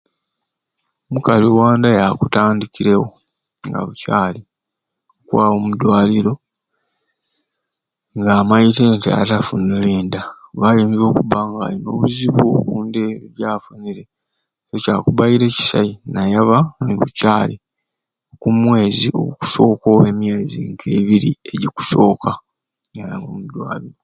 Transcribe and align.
Omukali 1.07 1.47
wa'anda 1.57 1.89
yakutandikire 1.99 2.93
nga 3.67 3.79
bukyali 3.87 4.41
okwaba 5.21 5.51
omu 5.57 5.69
ddwaliro 5.73 6.33
nga 8.17 8.31
amaite 8.41 8.83
nti 8.93 9.09
ati 9.19 9.33
afunire 9.39 9.89
enda 10.01 10.21
kuba 10.49 10.67
ainza 10.71 11.03
okubba 11.09 11.39
nga 11.47 11.61
alina 11.67 11.89
obuzibu 11.91 12.43
ku 12.67 12.75
nda 12.85 13.03
gyafunire 13.37 14.03
kyakubaire 14.83 15.45
kisai 15.55 15.91
nayaba 16.13 16.57
ni 16.85 16.93
bukyali 16.99 17.55
ku 18.41 18.47
mwezi 18.61 19.07
ogukusooka 19.19 19.85
oba 19.93 20.05
emyezi 20.11 20.59
nk'ebiri 20.71 21.29
egikusooka 21.53 22.31
nayaba 22.93 23.25
omu 23.29 23.41
ddwaliro. 23.45 23.97